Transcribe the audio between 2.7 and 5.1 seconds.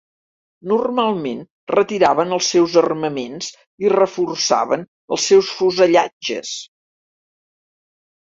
armaments i reforçaven